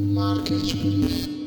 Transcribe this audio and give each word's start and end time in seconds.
Marketplace. 0.00 1.39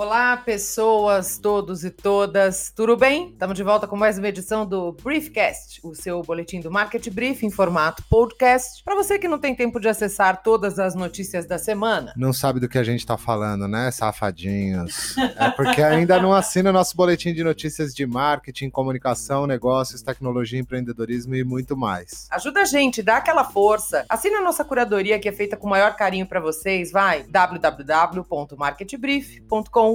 Olá, 0.00 0.34
pessoas, 0.34 1.36
todos 1.36 1.84
e 1.84 1.90
todas, 1.90 2.72
tudo 2.74 2.96
bem? 2.96 3.32
Estamos 3.32 3.54
de 3.54 3.62
volta 3.62 3.86
com 3.86 3.98
mais 3.98 4.16
uma 4.16 4.28
edição 4.28 4.64
do 4.64 4.92
Briefcast, 4.92 5.78
o 5.84 5.94
seu 5.94 6.22
boletim 6.22 6.58
do 6.58 6.70
Market 6.70 7.06
Brief 7.10 7.44
em 7.44 7.50
formato 7.50 8.02
podcast, 8.08 8.82
para 8.82 8.94
você 8.94 9.18
que 9.18 9.28
não 9.28 9.38
tem 9.38 9.54
tempo 9.54 9.78
de 9.78 9.90
acessar 9.90 10.42
todas 10.42 10.78
as 10.78 10.94
notícias 10.94 11.44
da 11.44 11.58
semana. 11.58 12.14
Não 12.16 12.32
sabe 12.32 12.60
do 12.60 12.66
que 12.66 12.78
a 12.78 12.82
gente 12.82 13.00
está 13.00 13.18
falando, 13.18 13.68
né, 13.68 13.90
safadinhos? 13.90 15.16
É 15.36 15.50
porque 15.50 15.82
ainda 15.82 16.18
não 16.18 16.32
assina 16.32 16.72
nosso 16.72 16.96
boletim 16.96 17.34
de 17.34 17.44
notícias 17.44 17.94
de 17.94 18.06
marketing, 18.06 18.70
comunicação, 18.70 19.46
negócios, 19.46 20.00
tecnologia, 20.00 20.58
empreendedorismo 20.58 21.34
e 21.34 21.44
muito 21.44 21.76
mais. 21.76 22.26
Ajuda 22.30 22.62
a 22.62 22.64
gente, 22.64 23.02
dá 23.02 23.18
aquela 23.18 23.44
força. 23.44 24.06
Assina 24.08 24.38
a 24.38 24.42
nossa 24.42 24.64
curadoria 24.64 25.18
que 25.18 25.28
é 25.28 25.32
feita 25.32 25.58
com 25.58 25.66
o 25.66 25.70
maior 25.70 25.94
carinho 25.94 26.26
para 26.26 26.40
vocês, 26.40 26.90
vai 26.90 27.22
www.marketbrief.com 27.24 29.89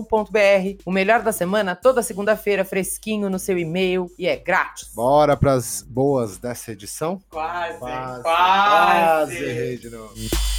o 0.86 0.92
melhor 0.92 1.22
da 1.22 1.32
semana 1.32 1.76
toda 1.76 2.02
segunda-feira, 2.02 2.66
fresquinho 2.66 3.30
no 3.30 3.40
seu 3.40 3.58
e-mail 3.58 4.10
e 4.18 4.28
é 4.28 4.36
grátis. 4.36 4.92
Bora 4.94 5.38
pras 5.38 5.82
boas 5.88 6.38
dessa 6.38 6.72
edição? 6.72 7.22
Quase, 7.30 7.78
Quase, 7.80 8.22
quase. 8.24 9.36
quase 9.38 9.90
novo. 9.90 10.55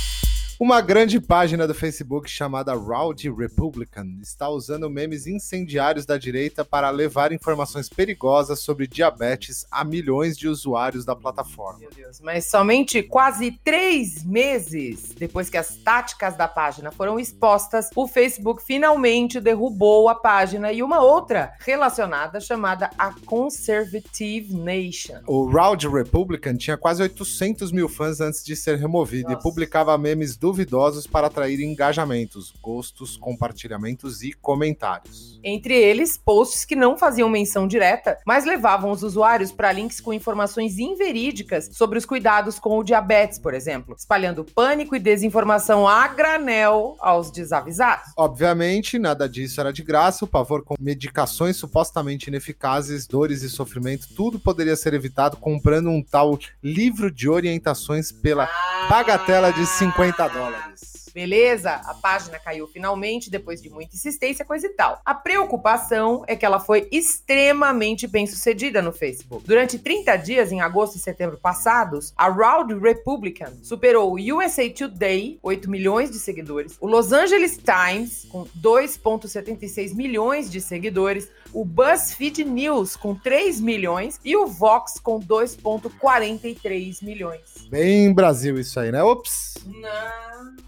Uma 0.59 0.81
grande 0.81 1.21
página 1.21 1.69
do 1.69 1.75
Facebook 1.75 2.31
chamada 2.31 2.73
Rowdy 2.73 3.29
Republican 3.29 4.07
está 4.23 4.49
usando 4.49 4.89
memes 4.89 5.27
incendiários 5.27 6.07
da 6.07 6.17
direita 6.17 6.65
para 6.65 6.89
levar 6.89 7.31
informações 7.31 7.91
perigosas 7.91 8.61
sobre 8.61 8.87
diabetes 8.87 9.67
a 9.71 9.85
milhões 9.85 10.35
de 10.35 10.49
usuários 10.49 11.05
da 11.05 11.15
plataforma. 11.15 11.81
Meu 11.81 11.91
Deus, 11.95 12.23
mas 12.23 12.47
somente 12.47 13.03
quase 13.03 13.51
três 13.63 14.25
meses 14.25 15.13
depois 15.19 15.51
que 15.51 15.59
as 15.59 15.77
táticas 15.77 16.39
da 16.39 16.49
página 16.49 16.91
foram 16.91 17.21
expostas, 17.21 17.91
o 17.95 18.09
Facebook 18.09 18.63
finalmente 18.63 19.39
derrubou 19.39 20.09
a 20.09 20.15
página 20.15 20.73
e 20.73 20.83
uma 20.83 21.03
outra 21.03 21.53
relacionada 21.61 22.41
chamada 22.41 22.89
a 22.97 23.13
Conservative 23.27 24.55
Nation. 24.55 25.21
O 25.27 25.51
Rowdy 25.51 25.87
Republican 25.87 26.57
tinha 26.57 26.79
quase 26.79 27.03
800 27.03 27.71
mil 27.73 27.91
fãs 27.91 28.23
antes 28.23 28.43
de 28.43 28.57
ser 28.57 28.79
removido 28.79 29.29
Nossa. 29.29 29.39
e 29.39 29.43
publicava 29.43 29.99
memes 29.99 30.35
duvidosos 30.47 31.09
para 31.09 31.27
atrair 31.27 31.61
engajamentos, 31.61 32.55
gostos, 32.63 33.17
compartilhamentos 33.17 34.23
e 34.23 34.33
comentários. 34.33 35.41
Entre 35.43 35.75
eles, 35.75 36.17
posts 36.17 36.65
que 36.65 36.77
não 36.77 36.97
faziam 36.97 37.29
menção 37.29 37.67
direta, 37.67 38.17
mas 38.25 38.45
levavam 38.45 38.93
os 38.93 39.03
usuários 39.03 39.51
para 39.51 39.73
links 39.73 40.01
com 40.01 40.13
informações 40.13 40.79
inverídicas 40.79 41.69
sobre 41.73 41.99
os 41.99 42.07
cuidados 42.07 42.61
com 42.61 42.79
o 42.79 42.85
diabetes, 42.85 43.41
por 43.41 43.55
exemplo, 43.55 43.97
espalhando 43.99 44.45
pânico 44.45 44.95
e 44.95 45.01
desinformação 45.01 45.89
a 45.89 46.07
granel 46.07 46.95
aos 47.01 47.33
desavisados. 47.33 48.13
Obviamente, 48.17 49.01
nada 49.01 49.29
disso 49.29 49.61
era 49.61 49.73
de 49.73 49.83
graça, 49.83 50.25
o 50.25 50.29
pavor 50.29 50.63
com 50.63 50.77
medicações 50.79 51.57
supostamente 51.57 52.29
ineficazes, 52.29 53.05
dores 53.05 53.43
e 53.43 53.51
sofrimento, 53.51 54.07
tudo 54.15 54.39
poderia 54.39 54.77
ser 54.77 54.95
evitado 54.95 55.39
comprando 55.39 55.91
um 55.91 56.01
tal 56.01 56.39
livro 56.63 57.11
de 57.11 57.29
orientações 57.29 58.13
pela 58.13 58.49
bagatela 58.89 59.53
de 59.53 59.67
50 59.67 60.29
dólares. 60.29 60.36
dólares. 60.37 60.96
Beleza? 61.17 61.71
A 61.87 61.95
página 61.95 62.39
caiu 62.39 62.69
finalmente 62.69 63.31
depois 63.31 63.63
de 63.63 63.71
muita 63.71 63.97
insistência, 63.97 64.45
coisa 64.45 64.67
e 64.67 64.69
tal. 64.75 65.01
A 65.03 65.15
preocupação 65.15 66.23
é 66.27 66.37
que 66.37 66.45
ela 66.45 66.61
foi 66.61 66.87
extremamente 66.93 68.07
bem 68.07 68.27
sucedida 68.27 68.83
no 68.83 68.93
Facebook. 68.93 69.43
Durante 69.47 69.79
30 69.79 70.15
dias, 70.19 70.53
em 70.53 70.61
agosto 70.61 70.97
e 70.97 70.99
setembro 70.99 71.39
passados, 71.39 72.13
a 72.19 72.29
Round 72.29 72.79
Republican 72.79 73.51
superou 73.63 74.13
o 74.13 74.37
USA 74.37 74.69
Today, 74.69 75.39
8 75.43 75.71
milhões 75.71 76.11
de 76.11 76.19
seguidores, 76.19 76.77
o 76.79 76.87
Los 76.87 77.13
Angeles 77.13 77.57
Times, 77.57 78.27
com 78.29 78.45
2,76 78.63 79.95
milhões 79.95 80.51
de 80.51 80.61
seguidores, 80.61 81.31
o 81.51 81.65
BuzzFeed 81.65 82.45
News, 82.45 82.95
com 82.95 83.15
3 83.15 83.59
milhões, 83.59 84.21
e 84.23 84.37
o 84.37 84.47
Vox, 84.47 85.01
com 85.01 85.19
2,43 85.19 87.03
milhões. 87.03 87.41
Bem 87.71 88.13
Brasil 88.13 88.61
isso 88.61 88.79
aí, 88.79 88.93
né? 88.93 89.03
Ops! 89.03 89.55
Não. 89.65 90.66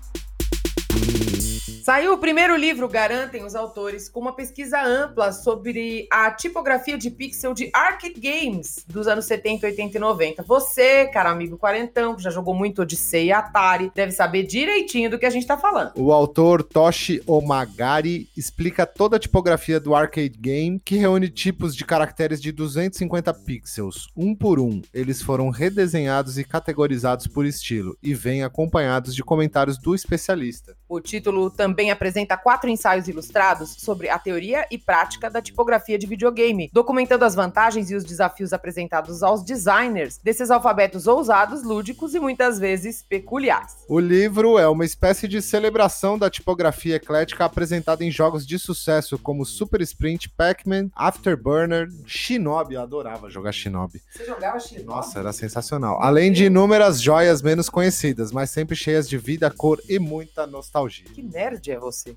Saiu 1.88 2.12
o 2.12 2.19
primeiro 2.19 2.54
livro, 2.54 2.87
garantem 2.87 3.47
os 3.47 3.54
autores, 3.54 4.10
com 4.10 4.21
uma 4.21 4.34
pesquisa 4.34 4.78
ampla 4.78 5.32
sobre 5.32 6.06
a 6.12 6.31
tipografia 6.31 6.99
de 6.99 7.09
pixel 7.10 7.54
de 7.54 7.71
arcade 7.72 8.21
games 8.21 8.84
dos 8.87 9.09
anos 9.09 9.25
70, 9.25 9.69
80 9.69 9.97
e 9.97 9.99
90. 9.99 10.43
Você, 10.43 11.06
cara 11.06 11.31
amigo 11.31 11.56
quarentão, 11.56 12.15
que 12.15 12.22
já 12.22 12.28
jogou 12.28 12.54
muito 12.54 12.82
Odyssey 12.82 13.28
e 13.28 13.32
Atari, 13.32 13.91
deve 13.94 14.12
saber 14.12 14.43
direitinho 14.43 15.09
do 15.09 15.19
que 15.19 15.25
a 15.25 15.31
gente 15.31 15.47
tá 15.47 15.56
falando. 15.56 15.93
O 15.97 16.12
autor 16.12 16.62
Toshi 16.62 17.22
Omagari 17.26 18.28
explica 18.37 18.84
toda 18.84 19.16
a 19.16 19.19
tipografia 19.19 19.81
do 19.81 19.94
arcade 19.94 20.37
game, 20.38 20.78
que 20.84 20.97
reúne 20.97 21.31
tipos 21.31 21.75
de 21.75 21.87
caracteres 21.87 22.38
de 22.38 22.53
250 22.53 23.32
pixels, 23.32 24.09
um 24.15 24.34
por 24.34 24.60
um. 24.60 24.82
Eles 24.93 25.22
foram 25.22 25.49
redesenhados 25.49 26.37
e 26.37 26.44
categorizados 26.44 27.26
por 27.26 27.47
estilo, 27.47 27.97
e 28.03 28.12
vêm 28.12 28.44
acompanhados 28.44 29.15
de 29.15 29.25
comentários 29.25 29.78
do 29.78 29.94
especialista. 29.94 30.76
O 30.91 31.00
título 31.00 31.50
também 31.50 31.91
apresenta 31.91 32.34
quatro 32.34 32.71
ensaios 32.71 33.09
ilustrados 33.09 33.76
sobre 33.78 34.09
a 34.09 34.19
teoria 34.19 34.66
e 34.71 34.78
prática 34.78 35.28
da 35.28 35.43
tipografia 35.43 35.99
de 35.99 36.06
videogame, 36.06 36.71
documentando 36.72 37.26
as 37.26 37.34
vantagens 37.34 37.91
e 37.91 37.94
os 37.94 38.04
desafios 38.04 38.54
apresentados 38.54 39.22
aos 39.22 39.44
designers 39.44 40.19
desses 40.25 40.50
alfabetos 40.50 41.06
ousados, 41.06 41.62
lúdicos 41.62 42.15
e 42.15 42.19
muitas 42.19 42.59
vezes 42.59 43.03
peculiares. 43.03 43.76
O 43.87 44.00
livro 44.00 44.59
é 44.59 44.66
uma 44.66 44.87
espécie 44.87 45.28
de 45.28 45.43
celebração 45.43 46.19
da 46.19 46.31
tipografia 46.31 46.97
eclética 46.97 47.44
apresentada 47.44 48.03
em 48.03 48.10
jogos 48.10 48.47
de 48.47 48.59
sucesso 48.59 49.19
como 49.19 49.44
Super 49.44 49.82
Sprint, 49.82 50.31
Pac-Man, 50.31 50.88
Afterburner, 50.97 51.91
Shinobi. 52.06 52.76
Eu 52.76 52.81
adorava 52.81 53.28
jogar 53.28 53.53
Shinobi. 53.53 54.00
Você 54.10 54.25
jogava 54.25 54.59
Shinobi? 54.59 54.87
Nossa, 54.87 55.19
era 55.19 55.34
sensacional. 55.34 56.00
Além 56.00 56.32
de 56.32 56.47
inúmeras 56.47 57.03
joias 57.03 57.43
menos 57.43 57.69
conhecidas, 57.69 58.32
mas 58.32 58.49
sempre 58.49 58.75
cheias 58.75 59.06
de 59.06 59.19
vida, 59.19 59.50
cor 59.50 59.82
e 59.87 59.99
muita 59.99 60.47
nostalgia. 60.47 60.77
Que 61.14 61.22
nerd 61.22 61.70
é 61.70 61.78
você? 61.78 62.16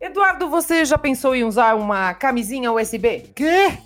Eduardo, 0.00 0.50
você 0.50 0.84
já 0.84 0.98
pensou 0.98 1.34
em 1.34 1.44
usar 1.44 1.74
uma 1.74 2.12
camisinha 2.14 2.72
USB? 2.72 3.32
Quê? 3.34 3.78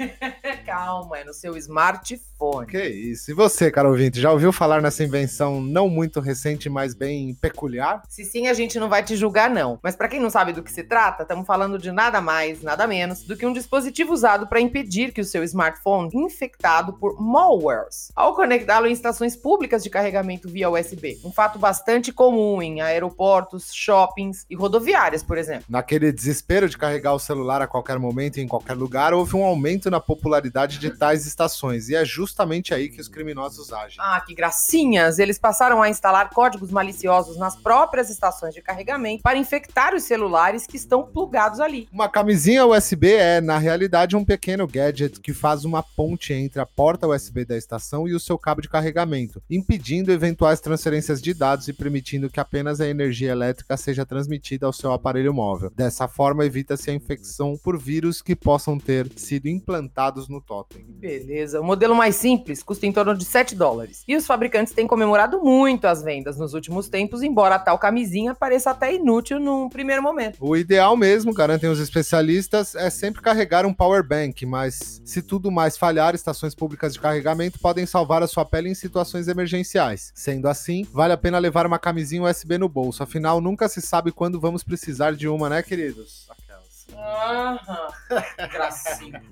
Calma, 0.64 1.18
é 1.18 1.24
no 1.24 1.34
seu 1.34 1.56
smartphone. 1.56 2.33
Que 2.68 2.86
isso? 2.86 3.30
E 3.30 3.34
você, 3.34 3.70
caro 3.70 3.90
ouvinte, 3.90 4.20
já 4.20 4.30
ouviu 4.32 4.52
falar 4.52 4.80
nessa 4.80 5.04
invenção 5.04 5.60
não 5.60 5.88
muito 5.88 6.20
recente, 6.20 6.68
mas 6.68 6.94
bem 6.94 7.34
peculiar? 7.34 8.02
Se 8.08 8.24
sim, 8.24 8.46
a 8.46 8.54
gente 8.54 8.78
não 8.78 8.88
vai 8.88 9.02
te 9.02 9.16
julgar, 9.16 9.50
não. 9.50 9.78
Mas 9.82 9.96
para 9.96 10.08
quem 10.08 10.20
não 10.20 10.30
sabe 10.30 10.52
do 10.52 10.62
que 10.62 10.72
se 10.72 10.84
trata, 10.84 11.22
estamos 11.22 11.46
falando 11.46 11.78
de 11.78 11.92
nada 11.92 12.20
mais, 12.20 12.62
nada 12.62 12.86
menos 12.86 13.22
do 13.22 13.36
que 13.36 13.46
um 13.46 13.52
dispositivo 13.52 14.12
usado 14.12 14.46
para 14.46 14.60
impedir 14.60 15.12
que 15.12 15.20
o 15.20 15.24
seu 15.24 15.42
smartphone 15.44 16.10
infectado 16.14 16.92
por 16.94 17.20
malwares 17.20 18.10
ao 18.14 18.34
conectá-lo 18.34 18.86
em 18.86 18.92
estações 18.92 19.36
públicas 19.36 19.82
de 19.82 19.90
carregamento 19.90 20.48
via 20.48 20.70
USB. 20.70 21.18
Um 21.24 21.32
fato 21.32 21.58
bastante 21.58 22.12
comum 22.12 22.62
em 22.62 22.80
aeroportos, 22.80 23.72
shoppings 23.72 24.44
e 24.48 24.54
rodoviárias, 24.54 25.22
por 25.22 25.38
exemplo. 25.38 25.64
Naquele 25.68 26.12
desespero 26.12 26.68
de 26.68 26.78
carregar 26.78 27.14
o 27.14 27.18
celular 27.18 27.62
a 27.62 27.66
qualquer 27.66 27.98
momento 27.98 28.38
e 28.38 28.42
em 28.42 28.48
qualquer 28.48 28.74
lugar, 28.74 29.12
houve 29.12 29.36
um 29.36 29.44
aumento 29.44 29.90
na 29.90 30.00
popularidade 30.00 30.78
de 30.78 30.90
tais 30.90 31.26
estações, 31.26 31.88
e 31.88 31.94
é 31.94 32.04
justamente 32.34 32.74
aí 32.74 32.88
que 32.88 33.00
os 33.00 33.06
criminosos 33.06 33.72
agem. 33.72 33.96
Ah, 34.00 34.20
que 34.20 34.34
gracinhas! 34.34 35.20
Eles 35.20 35.38
passaram 35.38 35.80
a 35.80 35.88
instalar 35.88 36.30
códigos 36.30 36.72
maliciosos 36.72 37.36
nas 37.36 37.54
próprias 37.54 38.10
estações 38.10 38.52
de 38.52 38.60
carregamento 38.60 39.22
para 39.22 39.38
infectar 39.38 39.94
os 39.94 40.02
celulares 40.02 40.66
que 40.66 40.76
estão 40.76 41.04
plugados 41.04 41.60
ali. 41.60 41.88
Uma 41.92 42.08
camisinha 42.08 42.66
USB 42.66 43.12
é, 43.12 43.40
na 43.40 43.56
realidade, 43.56 44.16
um 44.16 44.24
pequeno 44.24 44.66
gadget 44.66 45.20
que 45.20 45.32
faz 45.32 45.64
uma 45.64 45.80
ponte 45.80 46.32
entre 46.32 46.60
a 46.60 46.66
porta 46.66 47.06
USB 47.06 47.44
da 47.44 47.56
estação 47.56 48.08
e 48.08 48.14
o 48.14 48.18
seu 48.18 48.36
cabo 48.36 48.60
de 48.60 48.68
carregamento, 48.68 49.40
impedindo 49.48 50.10
eventuais 50.10 50.60
transferências 50.60 51.22
de 51.22 51.32
dados 51.32 51.68
e 51.68 51.72
permitindo 51.72 52.28
que 52.28 52.40
apenas 52.40 52.80
a 52.80 52.88
energia 52.88 53.30
elétrica 53.30 53.76
seja 53.76 54.04
transmitida 54.04 54.66
ao 54.66 54.72
seu 54.72 54.92
aparelho 54.92 55.32
móvel. 55.32 55.70
Dessa 55.70 56.08
forma, 56.08 56.44
evita-se 56.44 56.90
a 56.90 56.94
infecção 56.94 57.56
por 57.62 57.78
vírus 57.78 58.20
que 58.20 58.34
possam 58.34 58.76
ter 58.76 59.08
sido 59.14 59.46
implantados 59.46 60.28
no 60.28 60.40
totem. 60.40 60.84
Beleza. 60.88 61.60
O 61.60 61.64
modelo 61.64 61.94
mais 61.94 62.23
simples 62.24 62.62
custa 62.62 62.86
em 62.86 62.92
torno 62.92 63.14
de 63.14 63.22
7 63.22 63.54
dólares. 63.54 64.02
E 64.08 64.16
os 64.16 64.26
fabricantes 64.26 64.72
têm 64.72 64.86
comemorado 64.86 65.42
muito 65.42 65.86
as 65.86 66.02
vendas 66.02 66.38
nos 66.38 66.54
últimos 66.54 66.88
tempos, 66.88 67.22
embora 67.22 67.56
a 67.56 67.58
tal 67.58 67.78
camisinha 67.78 68.34
pareça 68.34 68.70
até 68.70 68.94
inútil 68.94 69.38
num 69.38 69.68
primeiro 69.68 70.02
momento. 70.02 70.38
O 70.40 70.56
ideal 70.56 70.96
mesmo, 70.96 71.34
garantem 71.34 71.68
os 71.68 71.78
especialistas, 71.78 72.74
é 72.74 72.88
sempre 72.88 73.20
carregar 73.20 73.66
um 73.66 73.74
power 73.74 74.02
bank, 74.02 74.46
mas 74.46 75.02
se 75.04 75.20
tudo 75.20 75.50
mais 75.50 75.76
falhar, 75.76 76.14
estações 76.14 76.54
públicas 76.54 76.94
de 76.94 77.00
carregamento 77.00 77.58
podem 77.58 77.84
salvar 77.84 78.22
a 78.22 78.26
sua 78.26 78.46
pele 78.46 78.70
em 78.70 78.74
situações 78.74 79.28
emergenciais. 79.28 80.10
Sendo 80.14 80.48
assim, 80.48 80.88
vale 80.90 81.12
a 81.12 81.18
pena 81.18 81.38
levar 81.38 81.66
uma 81.66 81.78
camisinha 81.78 82.22
USB 82.22 82.56
no 82.56 82.70
bolso, 82.70 83.02
afinal 83.02 83.38
nunca 83.38 83.68
se 83.68 83.82
sabe 83.82 84.10
quando 84.10 84.40
vamos 84.40 84.64
precisar 84.64 85.14
de 85.14 85.28
uma, 85.28 85.50
né, 85.50 85.62
queridos? 85.62 86.26
Aquelas. 86.30 86.86
Aham. 86.96 87.88
Gracinha. 88.50 89.22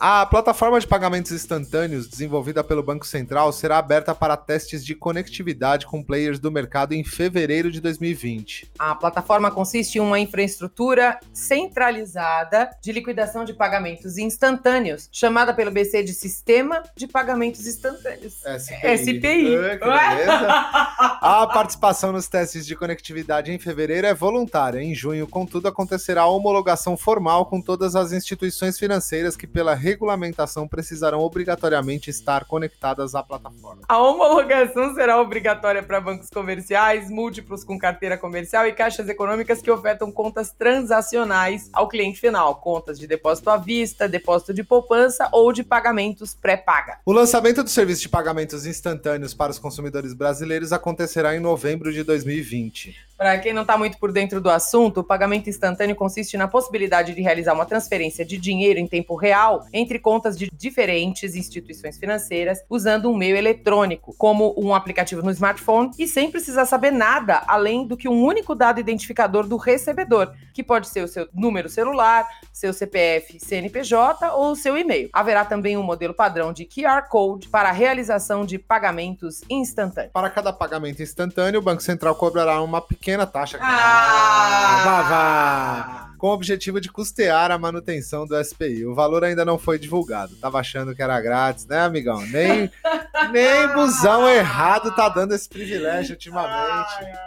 A 0.00 0.24
plataforma 0.26 0.78
de 0.78 0.86
pagamentos 0.86 1.32
instantâneos 1.32 2.06
desenvolvida 2.06 2.62
pelo 2.62 2.84
Banco 2.84 3.04
Central 3.04 3.52
será 3.52 3.78
aberta 3.78 4.14
para 4.14 4.36
testes 4.36 4.84
de 4.84 4.94
conectividade 4.94 5.86
com 5.86 6.04
players 6.04 6.38
do 6.38 6.52
mercado 6.52 6.92
em 6.92 7.02
fevereiro 7.02 7.68
de 7.68 7.80
2020. 7.80 8.70
A 8.78 8.94
plataforma 8.94 9.50
consiste 9.50 9.98
em 9.98 10.00
uma 10.00 10.20
infraestrutura 10.20 11.18
centralizada 11.32 12.70
de 12.80 12.92
liquidação 12.92 13.44
de 13.44 13.52
pagamentos 13.52 14.18
instantâneos, 14.18 15.08
chamada 15.10 15.52
pelo 15.52 15.72
BC 15.72 16.04
de 16.04 16.12
Sistema 16.12 16.80
de 16.96 17.08
Pagamentos 17.08 17.66
Instantâneos. 17.66 18.34
SPI. 18.34 18.98
SPI. 18.98 19.56
Ah. 19.82 21.18
A 21.42 21.46
participação 21.46 22.12
nos 22.12 22.28
testes 22.28 22.64
de 22.64 22.76
conectividade 22.76 23.50
em 23.50 23.58
fevereiro 23.58 24.06
é 24.06 24.14
voluntária. 24.14 24.80
Em 24.80 24.94
junho, 24.94 25.26
contudo, 25.26 25.66
acontecerá 25.66 26.22
a 26.22 26.26
homologação 26.26 26.96
formal 26.96 27.46
com 27.46 27.60
todas 27.60 27.96
as 27.96 28.12
instituições 28.12 28.78
financeiras 28.78 29.36
que, 29.36 29.46
pela 29.46 29.74
regulamentação, 29.88 30.68
precisarão 30.68 31.20
obrigatoriamente 31.20 32.10
estar 32.10 32.44
conectadas 32.44 33.14
à 33.14 33.22
plataforma. 33.22 33.82
A 33.88 33.98
homologação 33.98 34.94
será 34.94 35.20
obrigatória 35.20 35.82
para 35.82 36.00
bancos 36.00 36.28
comerciais, 36.28 37.10
múltiplos 37.10 37.64
com 37.64 37.78
carteira 37.78 38.18
comercial 38.18 38.66
e 38.66 38.72
caixas 38.72 39.08
econômicas 39.08 39.62
que 39.62 39.70
ofertam 39.70 40.12
contas 40.12 40.52
transacionais 40.52 41.70
ao 41.72 41.88
cliente 41.88 42.20
final, 42.20 42.56
contas 42.56 42.98
de 42.98 43.06
depósito 43.06 43.50
à 43.50 43.56
vista, 43.56 44.08
depósito 44.08 44.52
de 44.52 44.62
poupança 44.62 45.28
ou 45.32 45.52
de 45.52 45.64
pagamentos 45.64 46.34
pré-paga. 46.34 46.98
O 47.06 47.12
lançamento 47.12 47.62
do 47.62 47.70
serviço 47.70 48.02
de 48.02 48.08
pagamentos 48.08 48.66
instantâneos 48.66 49.32
para 49.32 49.50
os 49.50 49.58
consumidores 49.58 50.12
brasileiros 50.12 50.72
acontecerá 50.72 51.34
em 51.34 51.40
novembro 51.40 51.92
de 51.92 52.02
2020. 52.02 53.07
Para 53.18 53.36
quem 53.38 53.52
não 53.52 53.62
está 53.62 53.76
muito 53.76 53.98
por 53.98 54.12
dentro 54.12 54.40
do 54.40 54.48
assunto, 54.48 55.00
o 55.00 55.04
pagamento 55.04 55.50
instantâneo 55.50 55.96
consiste 55.96 56.36
na 56.36 56.46
possibilidade 56.46 57.16
de 57.16 57.20
realizar 57.20 57.52
uma 57.52 57.66
transferência 57.66 58.24
de 58.24 58.38
dinheiro 58.38 58.78
em 58.78 58.86
tempo 58.86 59.16
real 59.16 59.66
entre 59.72 59.98
contas 59.98 60.38
de 60.38 60.48
diferentes 60.52 61.34
instituições 61.34 61.98
financeiras 61.98 62.60
usando 62.70 63.10
um 63.10 63.16
meio 63.16 63.36
eletrônico, 63.36 64.14
como 64.16 64.54
um 64.56 64.72
aplicativo 64.72 65.20
no 65.20 65.32
smartphone, 65.32 65.90
e 65.98 66.06
sem 66.06 66.30
precisar 66.30 66.64
saber 66.64 66.92
nada 66.92 67.42
além 67.48 67.88
do 67.88 67.96
que 67.96 68.08
um 68.08 68.22
único 68.24 68.54
dado 68.54 68.78
identificador 68.78 69.48
do 69.48 69.56
recebedor, 69.56 70.32
que 70.54 70.62
pode 70.62 70.86
ser 70.86 71.02
o 71.02 71.08
seu 71.08 71.26
número 71.34 71.68
celular, 71.68 72.24
seu 72.52 72.72
CPF, 72.72 73.40
CNPJ 73.40 74.30
ou 74.30 74.54
seu 74.54 74.78
e-mail. 74.78 75.10
Haverá 75.12 75.44
também 75.44 75.76
um 75.76 75.82
modelo 75.82 76.14
padrão 76.14 76.52
de 76.52 76.64
QR 76.64 77.08
Code 77.08 77.48
para 77.48 77.70
a 77.70 77.72
realização 77.72 78.46
de 78.46 78.60
pagamentos 78.60 79.40
instantâneos. 79.50 80.12
Para 80.12 80.30
cada 80.30 80.52
pagamento 80.52 81.02
instantâneo, 81.02 81.58
o 81.58 81.62
Banco 81.62 81.82
Central 81.82 82.14
cobrará 82.14 82.62
uma 82.62 82.80
pequena 82.80 83.07
taxa. 83.26 83.58
Ah! 83.60 84.82
Vá, 84.84 85.02
vá! 85.02 86.14
Com 86.18 86.28
o 86.28 86.32
objetivo 86.32 86.80
de 86.80 86.90
custear 86.90 87.50
a 87.50 87.58
manutenção 87.58 88.26
do 88.26 88.42
SPI. 88.42 88.84
O 88.84 88.94
valor 88.94 89.24
ainda 89.24 89.44
não 89.44 89.56
foi 89.56 89.78
divulgado. 89.78 90.34
Tava 90.36 90.58
achando 90.58 90.94
que 90.94 91.02
era 91.02 91.20
grátis, 91.20 91.66
né, 91.66 91.80
amigão? 91.80 92.20
Nem, 92.26 92.70
nem 93.30 93.68
busão 93.74 94.28
errado 94.28 94.94
tá 94.94 95.08
dando 95.08 95.34
esse 95.34 95.48
privilégio 95.48 96.14
ultimamente. 96.14 97.18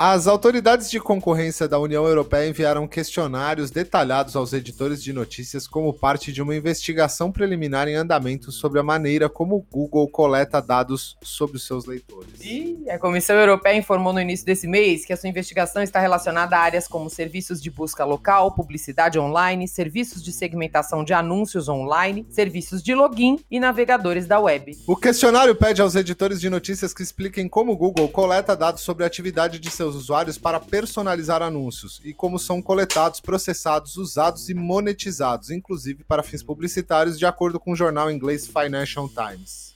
As 0.00 0.28
autoridades 0.28 0.88
de 0.88 1.00
concorrência 1.00 1.66
da 1.66 1.76
União 1.76 2.06
Europeia 2.06 2.48
enviaram 2.48 2.86
questionários 2.86 3.68
detalhados 3.68 4.36
aos 4.36 4.52
editores 4.52 5.02
de 5.02 5.12
notícias 5.12 5.66
como 5.66 5.92
parte 5.92 6.32
de 6.32 6.40
uma 6.40 6.54
investigação 6.54 7.32
preliminar 7.32 7.88
em 7.88 7.96
andamento 7.96 8.52
sobre 8.52 8.78
a 8.78 8.82
maneira 8.84 9.28
como 9.28 9.56
o 9.56 9.66
Google 9.68 10.06
coleta 10.08 10.62
dados 10.62 11.18
sobre 11.20 11.56
os 11.56 11.66
seus 11.66 11.84
leitores. 11.84 12.30
E 12.40 12.88
a 12.88 12.96
Comissão 12.96 13.34
Europeia 13.34 13.76
informou 13.76 14.12
no 14.12 14.20
início 14.20 14.46
desse 14.46 14.68
mês 14.68 15.04
que 15.04 15.12
a 15.12 15.16
sua 15.16 15.30
investigação 15.30 15.82
está 15.82 15.98
relacionada 15.98 16.56
a 16.56 16.60
áreas 16.60 16.86
como 16.86 17.10
serviços 17.10 17.60
de 17.60 17.68
busca 17.68 18.04
local, 18.04 18.52
publicidade 18.52 19.18
online, 19.18 19.66
serviços 19.66 20.22
de 20.22 20.30
segmentação 20.30 21.02
de 21.02 21.12
anúncios 21.12 21.68
online, 21.68 22.24
serviços 22.30 22.84
de 22.84 22.94
login 22.94 23.40
e 23.50 23.58
navegadores 23.58 24.28
da 24.28 24.38
web. 24.38 24.78
O 24.86 24.94
questionário 24.94 25.56
pede 25.56 25.82
aos 25.82 25.96
editores 25.96 26.40
de 26.40 26.48
notícias 26.48 26.94
que 26.94 27.02
expliquem 27.02 27.48
como 27.48 27.72
o 27.72 27.76
Google 27.76 28.08
coleta 28.08 28.56
dados 28.56 28.82
sobre 28.82 29.02
a 29.02 29.08
atividade 29.08 29.58
de 29.58 29.68
seus 29.68 29.87
usuários 29.94 30.38
para 30.38 30.60
personalizar 30.60 31.42
anúncios 31.42 32.00
e 32.04 32.12
como 32.12 32.38
são 32.38 32.60
coletados, 32.62 33.20
processados, 33.20 33.96
usados 33.96 34.48
e 34.48 34.54
monetizados, 34.54 35.50
inclusive 35.50 36.04
para 36.04 36.22
fins 36.22 36.42
publicitários, 36.42 37.18
de 37.18 37.26
acordo 37.26 37.60
com 37.60 37.72
o 37.72 37.76
jornal 37.76 38.10
inglês 38.10 38.46
Financial 38.46 39.08
Times. 39.08 39.74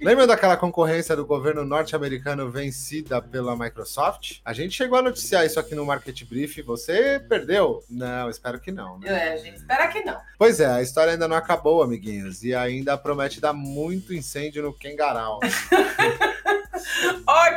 Lembra 0.00 0.26
daquela 0.26 0.56
concorrência 0.56 1.16
do 1.16 1.24
governo 1.24 1.64
norte-americano 1.64 2.50
vencida 2.50 3.22
pela 3.22 3.56
Microsoft? 3.56 4.40
A 4.44 4.52
gente 4.52 4.74
chegou 4.74 4.98
a 4.98 5.02
noticiar 5.02 5.46
isso 5.46 5.58
aqui 5.58 5.74
no 5.74 5.86
Market 5.86 6.24
Brief. 6.24 6.60
Você 6.62 7.18
perdeu? 7.26 7.82
Não, 7.88 8.28
espero 8.28 8.60
que 8.60 8.70
não. 8.70 8.98
Né? 8.98 9.08
É, 9.08 9.32
a 9.32 9.36
gente 9.38 9.56
espera 9.56 9.88
que 9.88 10.02
não. 10.02 10.20
Pois 10.36 10.60
é, 10.60 10.66
a 10.66 10.82
história 10.82 11.12
ainda 11.12 11.26
não 11.26 11.36
acabou, 11.36 11.82
amiguinhos. 11.82 12.42
E 12.42 12.54
ainda 12.54 12.98
promete 12.98 13.40
dar 13.40 13.52
muito 13.52 14.12
incêndio 14.12 14.62
no 14.62 14.74
Kengarau. 14.74 15.40
ok, 17.26 17.53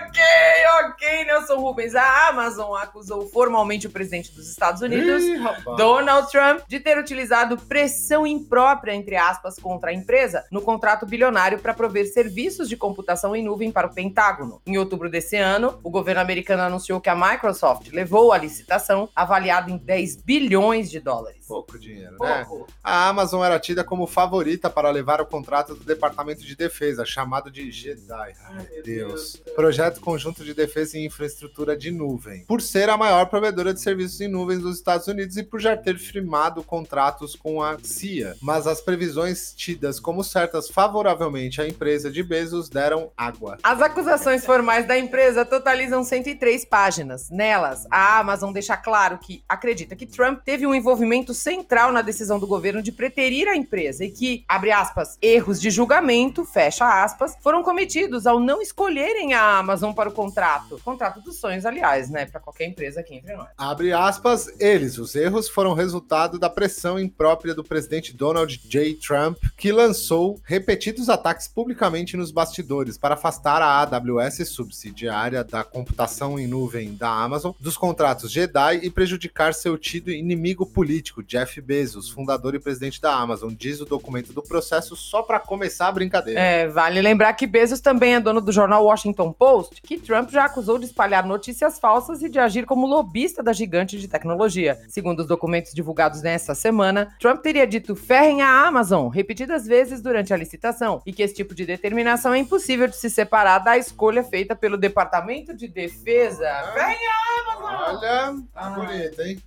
ok, 1.08 1.26
Nelson 1.26 1.56
Rubens. 1.56 1.96
A 1.96 2.30
Amazon 2.30 2.76
acusou 2.76 3.28
formalmente 3.28 3.88
o 3.88 3.90
presidente 3.90 4.32
dos 4.34 4.50
Estados 4.50 4.82
Unidos, 4.82 5.24
Ih. 5.24 5.38
Donald 5.78 6.30
Trump, 6.30 6.62
de 6.68 6.80
ter 6.80 6.98
utilizado 6.98 7.58
pressão 7.58 8.28
imprópria, 8.28 8.94
entre 8.94 9.16
aspas, 9.16 9.58
contra 9.58 9.92
a 9.92 9.94
empresa 9.94 10.46
no 10.52 10.62
contrato 10.62 11.06
bilionário 11.06 11.60
para 11.60 11.74
prover 11.74 12.06
serviços 12.08 12.68
de 12.68 12.76
computação 12.76 13.36
em 13.36 13.44
nuvem 13.44 13.72
para 13.72 13.88
o 13.88 13.94
Pentágono. 13.94 14.62
Em 14.66 14.78
outubro 14.78 15.10
desse 15.10 15.38
ano, 15.38 15.80
o 15.84 15.90
governo 15.90 16.22
americano 16.22 16.64
anunciou 16.64 17.00
que 17.00 17.10
a 17.10 17.16
Microsoft 17.16 17.92
levou 17.92 18.34
a 18.34 18.38
licitação 18.38 19.10
avaliada 19.16 19.72
em 19.72 19.78
10 19.78 20.18
bilhões 20.18 20.90
de 20.90 21.00
dólares. 21.00 21.37
Pouco 21.48 21.80
dinheiro, 21.80 22.18
né? 22.20 22.44
Pouco. 22.46 22.68
A 22.84 23.08
Amazon 23.08 23.44
era 23.44 23.60
tida 23.60 23.84
como 23.84 24.06
favorita 24.06 24.70
para 24.70 24.90
levar 24.90 25.22
o 25.22 25.26
contrato 25.26 25.76
do 25.76 25.84
Departamento 25.84 26.44
de 26.44 26.56
Defesa, 26.56 27.06
chamado 27.06 27.50
de 27.50 27.72
Jedi. 27.72 28.34
Ai, 28.44 28.68
meu 28.72 28.84
Deus. 28.84 29.08
Deus. 29.08 29.42
Projeto 29.56 30.02
Conjunto 30.02 30.44
de 30.44 30.54
Defesa 30.54 30.98
e 30.98 31.06
Infraestrutura 31.06 31.78
de 31.78 31.92
Nuvem. 31.92 32.46
Por 32.46 32.62
ser 32.62 32.90
a 32.90 32.98
maior 32.98 33.26
provedora 33.28 33.74
de 33.74 33.82
serviços 33.82 34.20
em 34.22 34.28
nuvens 34.28 34.62
dos 34.62 34.78
Estados 34.78 35.08
Unidos 35.08 35.38
e 35.38 35.44
por 35.44 35.60
já 35.60 35.76
ter 35.76 35.98
firmado 35.98 36.64
contratos 36.64 37.36
com 37.36 37.62
a 37.62 37.78
CIA. 37.82 38.36
Mas 38.42 38.68
as 38.68 38.82
previsões 38.82 39.54
tidas 39.54 40.00
como 40.00 40.24
certas 40.24 40.70
favoravelmente 40.70 41.62
à 41.62 41.68
empresa 41.68 42.12
de 42.12 42.22
Bezos 42.24 42.70
deram 42.70 43.12
água. 43.16 43.58
As 43.64 43.82
acusações 43.82 44.46
formais 44.46 44.88
da 44.88 44.98
empresa 44.98 45.46
totalizam 45.46 46.04
103 46.04 46.66
páginas. 46.66 47.30
Nelas, 47.30 47.86
a 47.90 48.20
Amazon 48.20 48.52
deixa 48.52 48.76
claro 48.76 49.18
que 49.18 49.44
acredita 49.48 49.96
que 49.96 50.06
Trump 50.06 50.42
teve 50.44 50.66
um 50.66 50.76
envolvimento 50.76 51.34
central 51.38 51.92
na 51.92 52.02
decisão 52.02 52.40
do 52.40 52.48
governo 52.48 52.82
de 52.82 52.92
preterir 52.92 53.48
a 53.48 53.56
empresa 53.56 54.04
e 54.04 54.12
que, 54.12 54.44
abre 54.48 54.72
aspas, 54.72 55.18
erros 55.22 55.62
de 55.62 55.70
julgamento, 55.70 56.44
fecha 56.44 57.04
aspas, 57.04 57.36
foram 57.42 57.64
cometidos 57.64 58.28
ao 58.28 58.40
não 58.40 58.62
escolherem 58.62 59.34
a 59.34 59.58
Amazon 59.58 59.94
para 59.94 60.10
o 60.10 60.12
contrato. 60.12 60.80
Contrato 60.84 61.22
dos 61.22 61.40
sonhos, 61.40 61.66
aliás, 61.66 62.10
né? 62.10 62.26
Para 62.26 62.40
qualquer 62.40 62.66
empresa 62.66 63.00
aqui 63.00 63.16
entre 63.16 63.36
nós. 63.36 63.48
Abre 63.58 63.94
aspas, 63.94 64.50
eles, 64.60 64.98
os 64.98 65.16
erros, 65.16 65.48
foram 65.48 65.74
resultado 65.74 66.40
da 66.40 66.50
pressão 66.50 67.00
imprópria 67.00 67.54
do 67.54 67.64
presidente 67.64 68.14
Donald 68.14 68.60
J. 68.68 68.96
Trump, 68.96 69.38
que 69.56 69.72
lançou 69.72 70.40
repetidos 70.44 71.10
ataques 71.10 71.48
publicamente 71.48 72.18
nos 72.18 72.32
bastidores 72.32 72.98
para 72.98 73.14
afastar 73.14 73.62
a 73.62 73.82
AWS, 73.82 74.48
subsidiária 74.48 75.44
da 75.44 75.64
computação 75.64 76.40
em 76.40 76.48
nuvem 76.48 76.96
da 76.96 77.10
Amazon, 77.10 77.54
dos 77.60 77.78
contratos 77.78 78.32
Jedi 78.32 78.80
e 78.84 78.90
prejudicar 78.90 79.54
seu 79.54 79.78
tido 79.78 80.12
inimigo 80.12 80.66
político, 80.66 81.24
Jeff 81.28 81.60
Bezos, 81.62 82.10
fundador 82.10 82.56
e 82.56 82.60
presidente 82.60 83.02
da 83.02 83.14
Amazon, 83.14 83.54
diz 83.54 83.82
o 83.82 83.86
documento 83.86 84.32
do 84.32 84.42
processo 84.42 84.96
só 84.96 85.22
para 85.22 85.40
começar 85.40 85.88
a 85.90 85.92
brincadeira. 85.92 86.40
É, 86.40 86.68
vale 86.68 87.02
lembrar 87.02 87.34
que 87.34 87.46
Bezos 87.46 87.82
também 87.82 88.16
é 88.16 88.20
dono 88.20 88.40
do 88.40 88.52
jornal 88.52 88.86
Washington 88.86 89.32
Post, 89.34 89.82
que 89.82 89.98
Trump 89.98 90.30
já 90.32 90.46
acusou 90.46 90.78
de 90.80 90.86
espalhar 90.86 91.26
notícias 91.26 91.78
falsas 91.78 92.22
e 92.24 92.30
de 92.30 92.40
agir 92.40 92.66
como 92.66 92.88
lobista 92.88 93.44
da 93.44 93.52
gigante 93.52 94.00
de 94.00 94.08
tecnologia. 94.08 94.80
Segundo 94.88 95.20
os 95.20 95.28
documentos 95.28 95.74
divulgados 95.74 96.22
nessa 96.22 96.56
semana, 96.56 97.14
Trump 97.20 97.42
teria 97.42 97.68
dito 97.68 97.96
ferrem 97.96 98.42
a 98.42 98.66
Amazon 98.66 99.10
repetidas 99.10 99.66
vezes 99.68 100.02
durante 100.02 100.34
a 100.34 100.38
licitação 100.38 101.02
e 101.06 101.12
que 101.12 101.22
esse 101.22 101.34
tipo 101.34 101.54
de 101.54 101.66
determinação 101.66 102.34
é 102.34 102.38
impossível 102.38 102.88
de 102.88 102.96
se 102.96 103.10
separar 103.10 103.60
da 103.60 103.78
escolha 103.78 104.24
feita 104.24 104.56
pelo 104.56 104.78
Departamento 104.78 105.54
de 105.54 105.68
Defesa. 105.68 106.48
Ferrem 106.74 106.98
a 106.98 107.52
Amazon! 107.52 107.96
Olha, 107.98 108.00
tá 108.00 108.44
Ah. 108.56 108.70
bonito, 108.70 109.22
hein? 109.22 109.38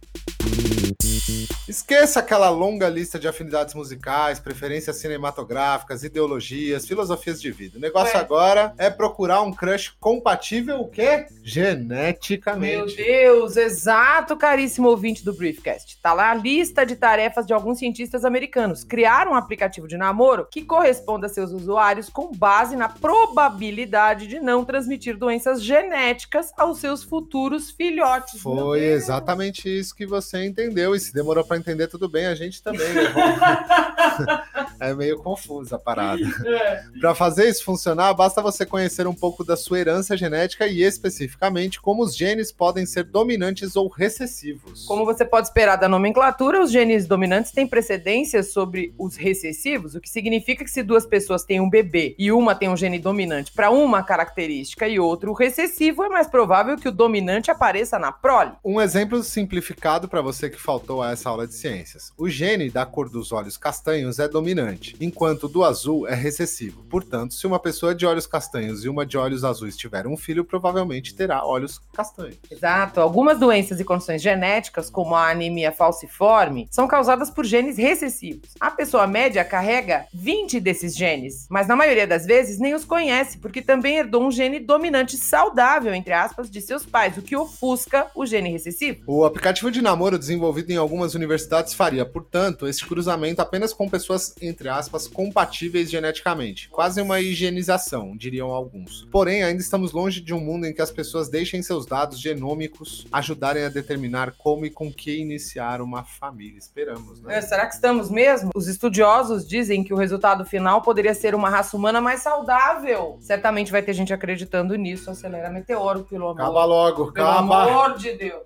Esqueça 1.69 2.21
aquela 2.21 2.51
longa 2.51 2.89
lista 2.89 3.19
de 3.19 3.29
afinidades 3.29 3.75
musicais, 3.75 4.41
preferências 4.41 4.97
cinematográficas, 4.97 6.03
ideologias, 6.03 6.87
filosofias 6.87 7.41
de 7.41 7.51
vida. 7.51 7.79
O 7.79 7.81
negócio 7.81 8.19
agora 8.19 8.75
é 8.77 8.91
procurar 8.91 9.43
um 9.43 9.53
crush 9.53 9.91
compatível 10.01 10.81
o 10.81 10.89
quê? 10.89 11.27
Meu 11.29 11.41
Geneticamente. 11.43 12.97
Deus, 12.97 13.57
exato, 13.57 14.37
caríssimo 14.37 14.89
ouvinte 14.89 15.25
do 15.25 15.33
Briefcast. 15.33 15.99
Tá 16.01 16.13
lá 16.13 16.31
a 16.31 16.35
lista 16.35 16.85
de 16.85 16.97
tarefas 16.97 17.47
de 17.47 17.53
alguns 17.53 17.79
cientistas 17.79 18.25
americanos. 18.25 18.85
Criaram 18.85 19.33
um 19.33 19.37
aplicativo 19.37 19.87
de 19.87 19.97
namoro 19.97 20.47
que 20.51 20.63
corresponda 20.63 21.27
a 21.27 21.31
seus 21.31 21.53
usuários 21.53 22.09
com 22.09 22.33
base 22.33 22.77
na 22.77 22.89
probabilidade 22.89 24.27
de 24.27 24.41
não 24.41 24.65
transmitir 24.65 25.17
doenças 25.17 25.63
genéticas 25.63 26.53
aos 26.57 26.79
seus 26.79 27.03
futuros 27.03 27.71
filhotes. 27.71 28.45
Meu 28.45 28.57
Foi 28.57 28.85
exatamente 28.85 29.69
isso 29.69 29.95
que 29.95 30.07
você 30.07 30.45
entendeu. 30.45 30.95
E 30.95 31.01
se 31.01 31.13
demorou 31.21 31.45
para 31.45 31.59
entender 31.59 31.87
tudo 31.87 32.09
bem, 32.09 32.27
a 32.27 32.35
gente 32.35 32.63
também. 32.63 32.89
Né? 32.93 33.03
é 34.81 34.95
meio 34.95 35.19
confusa 35.19 35.77
a 35.77 35.79
parada. 35.79 36.23
É. 36.47 36.83
Para 37.01 37.15
fazer 37.15 37.49
isso 37.49 37.65
funcionar, 37.65 38.13
basta 38.15 38.43
você 38.43 38.65
conhecer 38.65 39.07
um 39.07 39.15
pouco 39.15 39.45
da 39.45 39.57
sua 39.57 39.79
herança 39.79 40.17
genética 40.17 40.67
e 40.67 40.83
especificamente 40.83 41.81
como 41.81 42.03
os 42.03 42.17
genes 42.17 42.51
podem 42.51 42.87
ser 42.87 43.05
dominantes 43.05 43.77
ou 43.77 43.89
recessivos. 43.89 44.85
Como 44.87 45.05
você 45.05 45.25
pode 45.25 45.47
esperar 45.47 45.77
da 45.77 45.89
nomenclatura, 45.89 46.63
os 46.63 46.71
genes 46.71 47.07
dominantes 47.07 47.53
têm 47.53 47.67
precedência 47.67 48.43
sobre 48.43 48.95
os 48.99 49.17
recessivos, 49.17 49.95
o 49.95 50.01
que 50.01 50.09
significa 50.09 50.65
que 50.65 50.71
se 50.71 50.83
duas 50.83 51.07
pessoas 51.07 51.45
têm 51.45 51.61
um 51.61 51.71
bebê 51.71 52.15
e 52.19 52.33
uma 52.33 52.55
tem 52.55 52.69
um 52.69 52.77
gene 52.77 52.99
dominante 52.99 53.53
para 53.53 53.71
uma 53.71 54.03
característica 54.03 54.89
e 54.89 54.99
outro 54.99 55.33
recessivo, 55.33 56.05
é 56.05 56.09
mais 56.09 56.27
provável 56.27 56.77
que 56.77 56.89
o 56.89 56.93
dominante 56.93 57.51
apareça 57.51 57.99
na 57.99 58.13
prole. 58.13 58.53
Um 58.65 58.81
exemplo 58.81 59.23
simplificado 59.23 60.09
para 60.09 60.23
você 60.23 60.49
que 60.49 60.61
faltou 60.61 61.03
a 61.03 61.13
essa 61.13 61.29
aula 61.29 61.47
de 61.47 61.55
ciências. 61.55 62.13
O 62.17 62.29
gene 62.29 62.71
da 62.71 62.87
cor 62.87 63.09
dos 63.09 63.33
olhos 63.33 63.57
castanhos 63.57 63.90
é 63.93 64.29
dominante, 64.29 64.97
enquanto 65.01 65.45
o 65.45 65.49
do 65.49 65.65
azul 65.65 66.07
é 66.07 66.15
recessivo. 66.15 66.85
Portanto, 66.89 67.35
se 67.35 67.47
uma 67.47 67.59
pessoa 67.59 67.95
de 67.95 68.07
olhos 68.07 68.27
castanhos 68.27 68.85
e 68.85 68.89
uma 68.89 69.05
de 69.05 69.17
olhos 69.17 69.45
azuis 69.45 69.77
tiver 69.77 70.07
um 70.07 70.17
filho, 70.17 70.45
provavelmente 70.45 71.15
terá 71.15 71.45
olhos 71.45 71.81
castanhos. 71.93 72.39
Exato. 72.51 73.01
Algumas 73.01 73.39
doenças 73.39 73.81
e 73.81 73.85
condições 73.85 74.23
genéticas, 74.23 74.91
como 74.91 75.15
a 75.15 75.31
anemia 75.31 75.73
falciforme, 75.73 76.69
são 76.71 76.87
causadas 76.87 77.31
por 77.31 77.45
genes 77.45 77.77
recessivos. 77.77 78.51
A 78.61 78.71
pessoa 78.71 79.07
média 79.07 79.45
carrega 79.45 80.07
20 80.13 80.61
desses 80.61 80.97
genes, 80.97 81.47
mas 81.51 81.67
na 81.67 81.77
maioria 81.77 82.07
das 82.07 82.27
vezes 82.27 82.59
nem 82.59 82.75
os 82.75 82.85
conhece, 82.85 83.39
porque 83.39 83.63
também 83.63 83.99
herdou 83.99 84.23
um 84.23 84.31
gene 84.31 84.61
dominante 84.61 85.17
saudável, 85.17 85.95
entre 85.95 86.13
aspas, 86.13 86.51
de 86.51 86.61
seus 86.61 86.85
pais, 86.85 87.17
o 87.17 87.23
que 87.23 87.37
ofusca 87.37 88.07
o 88.15 88.27
gene 88.27 88.51
recessivo. 88.51 89.01
O 89.07 89.25
aplicativo 89.25 89.71
de 89.71 89.83
namoro 89.83 90.19
desenvolvido 90.19 90.71
em 90.71 90.77
algumas 90.77 91.15
universidades 91.15 91.75
faria, 91.75 92.05
portanto, 92.05 92.67
esse 92.67 92.85
cruzamento 92.85 93.41
apenas 93.41 93.73
com 93.81 93.89
pessoas, 93.89 94.35
entre 94.43 94.69
aspas, 94.69 95.09
compatíveis 95.09 95.91
geneticamente. 95.91 96.69
Quase 96.69 97.01
uma 97.01 97.19
higienização, 97.19 98.15
diriam 98.15 98.51
alguns. 98.51 99.09
Porém, 99.11 99.43
ainda 99.43 99.63
estamos 99.63 99.93
longe 99.93 100.21
de 100.21 100.35
um 100.35 100.39
mundo 100.39 100.67
em 100.67 100.75
que 100.75 100.83
as 100.83 100.91
pessoas 100.91 101.31
deixem 101.31 101.63
seus 101.63 101.87
dados 101.87 102.21
genômicos 102.21 103.07
ajudarem 103.11 103.65
a 103.65 103.71
determinar 103.71 104.35
como 104.37 104.67
e 104.67 104.71
com 104.71 104.93
que 104.93 105.17
iniciar 105.17 105.81
uma 105.81 106.05
família. 106.05 106.59
Esperamos, 106.59 107.23
né? 107.23 107.39
É, 107.39 107.41
será 107.41 107.67
que 107.67 107.73
estamos 107.73 108.11
mesmo? 108.11 108.51
Os 108.55 108.69
estudiosos 108.69 109.49
dizem 109.49 109.83
que 109.83 109.95
o 109.95 109.97
resultado 109.97 110.45
final 110.45 110.83
poderia 110.83 111.15
ser 111.15 111.35
uma 111.35 111.49
raça 111.49 111.75
humana 111.75 112.03
mais 112.03 112.21
saudável. 112.21 113.17
Certamente 113.23 113.73
vai 113.73 113.81
ter 113.81 113.95
gente 113.95 114.13
acreditando 114.13 114.75
nisso. 114.75 115.11
Acelera 115.11 115.49
meteoro, 115.49 116.05
pelo 116.05 116.29
amor. 116.29 116.43
Acaba 116.43 116.65
logo, 116.67 117.13
pelo 117.13 117.27
acaba. 117.27 117.65
Pelo 117.65 117.79
amor 117.79 117.97
de 117.97 118.13
Deus. 118.13 118.43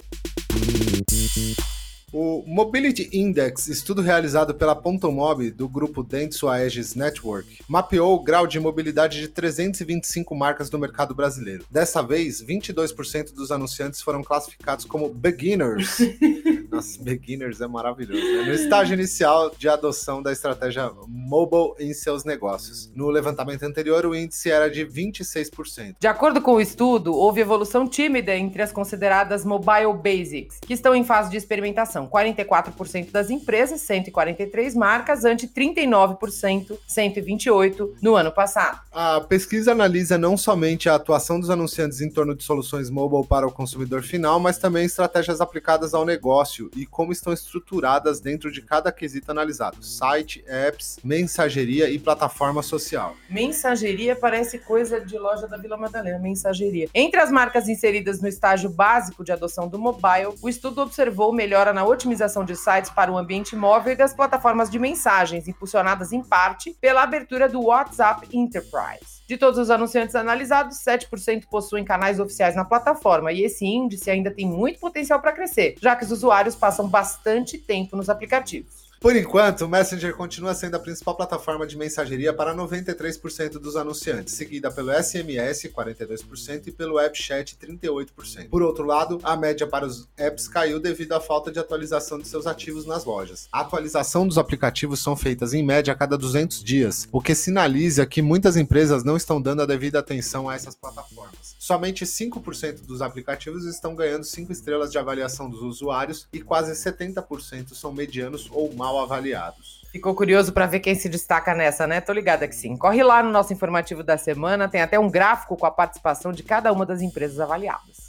O 2.16 2.44
Mobility 2.47 3.11
Index, 3.12 3.66
estudo 3.66 4.00
realizado 4.00 4.54
pela 4.54 4.76
Pontomob 4.76 5.50
do 5.50 5.68
grupo 5.68 6.00
Dentsu 6.04 6.49
Aegis 6.49 6.94
Network, 6.94 7.59
mapeou 7.66 8.14
o 8.14 8.23
grau 8.23 8.47
de 8.47 8.61
mobilidade 8.61 9.18
de 9.18 9.26
325 9.26 10.33
marcas 10.33 10.71
do 10.71 10.78
mercado 10.78 11.12
brasileiro. 11.12 11.64
Dessa 11.68 12.02
vez, 12.02 12.40
22% 12.40 13.35
dos 13.35 13.50
anunciantes 13.50 14.00
foram 14.00 14.23
classificados 14.23 14.85
como 14.85 15.09
beginners. 15.09 15.99
Nossa, 16.75 17.02
beginners 17.02 17.61
é 17.61 17.66
maravilhoso. 17.66 18.23
Né? 18.23 18.45
No 18.45 18.52
estágio 18.52 18.95
inicial 18.95 19.50
de 19.57 19.69
adoção 19.69 20.23
da 20.23 20.31
estratégia 20.31 20.90
mobile 21.09 21.75
em 21.78 21.93
seus 21.93 22.25
negócios. 22.25 22.93
No 22.95 23.09
levantamento 23.09 23.62
anterior, 23.64 24.07
o 24.07 24.14
índice 24.14 24.50
era 24.50 24.71
de 24.71 24.85
26%. 24.85 25.97
De 25.99 26.07
acordo 26.07 26.40
com 26.40 26.54
o 26.54 26.61
estudo, 26.61 27.14
houve 27.14 27.40
evolução 27.40 27.88
tímida 27.88 28.37
entre 28.37 28.62
as 28.62 28.73
consideradas 28.73 29.45
mobile 29.45 29.95
basics, 29.95 30.59
que 30.61 30.75
estão 30.75 30.95
em 30.95 31.04
fase 31.04 31.31
de 31.31 31.37
experimentação 31.37 31.95
são 31.95 32.09
44% 32.09 33.11
das 33.11 33.31
empresas, 33.31 33.81
143 33.83 34.75
marcas, 34.75 35.25
ante 35.25 35.47
39%, 35.47 36.76
128 36.87 37.97
no 38.02 38.16
ano 38.16 38.33
passado. 38.33 38.81
A 38.93 39.21
pesquisa 39.21 39.73
analisa 39.73 40.19
não 40.19 40.37
somente 40.37 40.88
a 40.88 40.97
atuação 40.97 41.38
dos 41.38 41.50
anunciantes 41.50 42.00
em 42.00 42.11
torno 42.11 42.35
de 42.35 42.43
soluções 42.43 42.90
mobile 42.90 43.26
para 43.26 43.47
o 43.47 43.52
consumidor 43.52 44.02
final, 44.02 44.40
mas 44.40 44.59
também 44.59 44.85
estratégias 44.85 45.40
aplicadas 45.40 45.95
ao 45.95 46.04
negócio 46.04 46.63
e 46.75 46.87
como 46.87 47.12
estão 47.12 47.33
estruturadas 47.33 48.21
dentro 48.21 48.50
de 48.50 48.62
cada 48.62 48.90
quesito 48.92 49.30
analisado: 49.30 49.83
site, 49.83 50.44
apps, 50.47 50.99
mensageria 51.02 51.88
e 51.90 51.99
plataforma 51.99 52.62
social. 52.62 53.16
Mensageria 53.28 54.16
parece 54.16 54.59
coisa 54.59 55.00
de 55.00 55.18
loja 55.18 55.47
da 55.47 55.56
Vila 55.56 55.76
Madalena, 55.76 56.18
mensageria. 56.18 56.88
Entre 56.94 57.21
as 57.21 57.30
marcas 57.30 57.68
inseridas 57.68 58.21
no 58.21 58.28
estágio 58.28 58.71
básico 58.71 59.25
de 59.25 59.33
adoção 59.33 59.68
do 59.68 59.78
mobile, 59.78 60.35
o 60.42 60.49
estudo 60.49 60.83
observou 60.83 61.33
melhora 61.33 61.73
na 61.73 61.85
otimização 61.85 62.44
de 62.44 62.56
sites 62.56 62.90
para 62.90 63.11
o 63.11 63.18
ambiente 63.18 63.56
móvel 63.56 63.92
e 63.92 63.97
das 63.97 64.14
plataformas 64.14 64.71
de 64.71 64.78
mensagens, 64.78 65.49
impulsionadas 65.49 66.12
em 66.12 66.23
parte 66.23 66.76
pela 66.80 67.02
abertura 67.02 67.49
do 67.49 67.62
WhatsApp 67.62 68.28
Enterprise. 68.33 69.13
De 69.26 69.38
todos 69.38 69.59
os 69.59 69.71
anunciantes 69.71 70.14
analisados, 70.14 70.78
7% 70.85 71.47
possuem 71.50 71.83
canais 71.83 72.21
oficiais 72.21 72.54
na 72.54 72.64
plataforma, 72.64 73.33
e 73.33 73.43
esse 73.43 73.64
índice 73.64 74.11
ainda 74.11 74.31
tem 74.31 74.47
muito 74.47 74.78
potencial 74.78 75.21
para 75.21 75.33
crescer, 75.33 75.76
já 75.81 75.97
que 75.97 76.04
os 76.04 76.11
usuários 76.11 76.54
passam 76.54 76.87
bastante 76.87 77.57
tempo 77.57 77.97
nos 77.97 78.11
aplicativos. 78.11 78.93
Por 79.04 79.14
enquanto, 79.14 79.66
o 79.66 79.68
Messenger 79.68 80.16
continua 80.16 80.54
sendo 80.54 80.76
a 80.76 80.78
principal 80.78 81.14
plataforma 81.14 81.66
de 81.66 81.76
mensageria 81.76 82.32
para 82.32 82.54
93% 82.54 83.58
dos 83.58 83.76
anunciantes, 83.76 84.32
seguida 84.32 84.70
pelo 84.70 84.90
SMS, 84.90 85.68
42%, 85.68 86.68
e 86.68 86.73
pelo 86.73 86.96
AppChat, 86.96 87.54
38%. 87.54 88.49
Por 88.49 88.62
outro 88.62 88.87
lado, 88.87 89.20
a 89.23 89.37
média 89.37 89.66
para 89.66 89.84
os 89.84 90.08
apps 90.16 90.49
caiu 90.49 90.80
devido 90.80 91.12
à 91.12 91.20
falta 91.20 91.52
de 91.52 91.58
atualização 91.58 92.18
de 92.18 92.26
seus 92.26 92.46
ativos 92.46 92.87
nas 92.87 93.04
lojas. 93.04 93.46
A 93.52 93.61
atualização 93.61 94.26
dos 94.26 94.38
aplicativos 94.38 95.02
são 95.02 95.14
feitas 95.14 95.52
em 95.52 95.62
média 95.62 95.92
a 95.92 95.96
cada 95.96 96.16
200 96.16 96.64
dias, 96.64 97.06
o 97.12 97.20
que 97.20 97.34
sinaliza 97.34 98.06
que 98.06 98.23
muitas 98.23 98.56
empresas 98.56 99.04
não 99.04 99.18
estão 99.18 99.38
dando 99.38 99.61
a 99.61 99.66
devida 99.66 99.99
atenção 99.99 100.49
a 100.49 100.54
essas 100.54 100.75
plataformas. 100.75 101.53
Somente 101.64 102.04
5% 102.04 102.85
dos 102.85 103.00
aplicativos 103.00 103.64
estão 103.64 103.94
ganhando 103.94 104.23
5 104.23 104.52
estrelas 104.52 104.92
de 104.92 104.99
avaliação 104.99 105.49
dos 105.49 105.62
usuários 105.62 106.28
e 106.30 106.42
quase 106.42 106.73
70% 106.73 107.73
são 107.73 107.90
medianos 107.90 108.50
ou 108.52 108.71
mal 108.75 109.00
avaliados. 109.00 109.80
Ficou 109.90 110.14
curioso 110.14 110.52
para 110.52 110.66
ver 110.66 110.80
quem 110.80 110.94
se 110.94 111.09
destaca 111.09 111.54
nessa, 111.54 111.87
né? 111.87 112.02
Tô 112.02 112.12
ligada 112.12 112.47
que 112.47 112.54
sim. 112.54 112.76
Corre 112.76 113.02
lá 113.02 113.23
no 113.23 113.30
nosso 113.30 113.50
informativo 113.50 114.02
da 114.02 114.18
semana, 114.18 114.68
tem 114.68 114.83
até 114.83 114.99
um 114.99 115.11
gráfico 115.11 115.56
com 115.56 115.64
a 115.64 115.71
participação 115.71 116.33
de 116.33 116.42
cada 116.42 116.71
uma 116.71 116.85
das 116.85 117.00
empresas 117.00 117.40
avaliadas. 117.40 118.03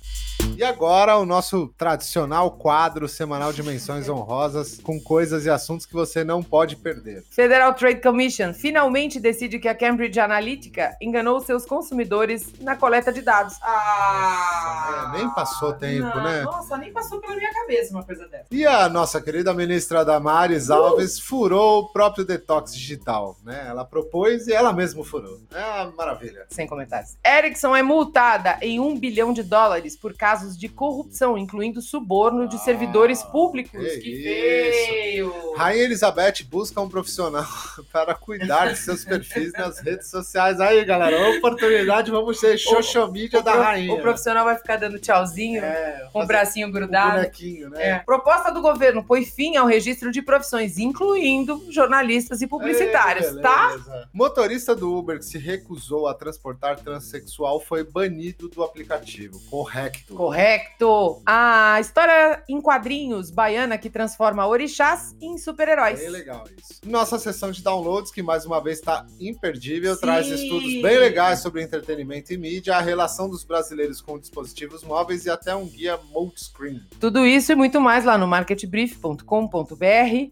E 0.57 0.63
agora 0.63 1.17
o 1.17 1.25
nosso 1.25 1.67
tradicional 1.77 2.51
quadro 2.51 3.09
semanal 3.09 3.51
de 3.51 3.61
menções 3.61 4.07
honrosas 4.07 4.79
com 4.81 4.99
coisas 5.01 5.45
e 5.45 5.49
assuntos 5.49 5.85
que 5.85 5.93
você 5.93 6.23
não 6.23 6.41
pode 6.41 6.75
perder. 6.77 7.23
Federal 7.29 7.73
Trade 7.73 8.01
Commission 8.01 8.53
finalmente 8.53 9.19
decide 9.19 9.59
que 9.59 9.67
a 9.67 9.75
Cambridge 9.75 10.19
Analytica 10.19 10.95
enganou 11.01 11.41
seus 11.41 11.65
consumidores 11.65 12.53
na 12.61 12.75
coleta 12.75 13.11
de 13.11 13.21
dados. 13.21 13.57
Ah! 13.61 15.11
É, 15.13 15.17
nem 15.17 15.29
passou 15.31 15.73
tempo, 15.73 16.07
não, 16.07 16.23
né? 16.23 16.41
Nossa, 16.43 16.77
nem 16.77 16.93
passou 16.93 17.19
pela 17.19 17.35
minha 17.35 17.53
cabeça 17.53 17.93
uma 17.93 18.03
coisa 18.03 18.27
dessa. 18.27 18.45
E 18.49 18.65
a 18.65 18.87
nossa 18.87 19.21
querida 19.21 19.53
ministra 19.53 20.05
Damares 20.05 20.69
Alves 20.69 21.17
uh! 21.17 21.23
furou 21.23 21.79
o 21.81 21.89
próprio 21.89 22.23
detox 22.23 22.73
digital, 22.73 23.35
né? 23.43 23.65
Ela 23.67 23.83
propôs 23.83 24.47
e 24.47 24.53
ela 24.53 24.71
mesma 24.71 25.03
furou. 25.03 25.39
É 25.53 25.83
uma 25.83 25.91
maravilha. 25.91 26.45
Sem 26.49 26.67
comentários. 26.67 27.17
Ericsson 27.25 27.75
é 27.75 27.83
multada 27.83 28.57
em 28.61 28.79
um 28.79 28.97
bilhão 28.97 29.33
de 29.33 29.43
dólares 29.43 29.95
por 29.95 30.13
casos 30.35 30.57
de 30.57 30.67
corrupção, 30.67 31.37
incluindo 31.37 31.81
suborno 31.81 32.47
de 32.47 32.57
ah, 32.57 32.59
servidores 32.59 33.23
públicos. 33.23 33.81
Que, 33.81 33.99
que 33.99 34.23
feio! 34.23 35.33
Rainha 35.55 35.83
Elizabeth 35.83 36.43
busca 36.49 36.81
um 36.81 36.89
profissional 36.89 37.45
para 37.91 38.13
cuidar 38.13 38.73
de 38.73 38.77
seus 38.77 39.05
perfis 39.05 39.53
nas 39.53 39.79
redes 39.79 40.09
sociais. 40.09 40.59
Aí, 40.59 40.83
galera, 40.83 41.37
oportunidade, 41.37 42.11
vamos 42.11 42.39
ser 42.39 42.57
social 42.57 43.09
media 43.09 43.41
da 43.41 43.53
rainha. 43.53 43.93
O 43.93 44.01
profissional 44.01 44.43
vai 44.43 44.57
ficar 44.57 44.75
dando 44.75 44.99
tchauzinho, 44.99 45.63
é, 45.63 46.09
com 46.11 46.21
o 46.21 46.25
bracinho 46.25 46.69
grudado. 46.69 47.11
Um 47.11 47.15
bonequinho, 47.15 47.69
né? 47.69 47.89
É. 47.89 47.99
Proposta 47.99 48.51
do 48.51 48.61
governo 48.61 49.03
põe 49.03 49.23
fim 49.23 49.55
ao 49.55 49.65
registro 49.65 50.11
de 50.11 50.21
profissões, 50.21 50.77
incluindo 50.77 51.65
jornalistas 51.69 52.41
e 52.41 52.47
publicitários, 52.47 53.27
Ei, 53.27 53.41
tá? 53.41 54.07
Motorista 54.11 54.75
do 54.75 54.93
Uber 54.93 55.17
que 55.17 55.25
se 55.25 55.37
recusou 55.37 56.07
a 56.07 56.13
transportar 56.13 56.77
transexual 56.79 57.61
foi 57.61 57.83
banido 57.85 58.49
do 58.49 58.63
aplicativo. 58.63 59.39
Correto. 59.49 60.24
Correto. 60.25 61.21
A 61.23 61.77
história 61.79 62.43
em 62.49 62.59
quadrinhos 62.59 63.29
baiana 63.29 63.77
que 63.77 63.91
transforma 63.91 64.47
orixás 64.47 65.15
em 65.21 65.37
super-heróis. 65.37 65.99
Bem 65.99 66.09
legal 66.09 66.45
isso. 66.57 66.81
Nossa 66.83 67.19
sessão 67.19 67.51
de 67.51 67.61
downloads, 67.61 68.11
que 68.11 68.23
mais 68.23 68.43
uma 68.43 68.59
vez 68.59 68.79
está 68.79 69.05
imperdível, 69.19 69.93
Sim. 69.93 70.01
traz 70.01 70.27
estudos 70.27 70.81
bem 70.81 70.97
legais 70.97 71.41
sobre 71.41 71.61
entretenimento 71.61 72.33
e 72.33 72.37
mídia, 72.37 72.75
a 72.75 72.81
relação 72.81 73.29
dos 73.29 73.43
brasileiros 73.43 74.01
com 74.01 74.17
dispositivos 74.17 74.83
móveis 74.83 75.27
e 75.27 75.29
até 75.29 75.55
um 75.55 75.67
guia 75.67 75.99
multiscreen. 76.11 76.81
Tudo 76.99 77.23
isso 77.23 77.51
e 77.51 77.55
muito 77.55 77.79
mais 77.79 78.03
lá 78.03 78.17
no 78.17 78.25
marketbrief.com.br. 78.25 79.23